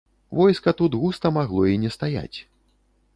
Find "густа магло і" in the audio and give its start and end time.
1.01-1.75